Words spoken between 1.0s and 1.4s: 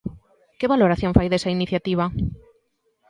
fai